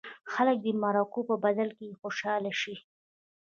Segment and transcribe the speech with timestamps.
[0.33, 2.75] خلک دې د مرکو په بدل کې خوشاله شي.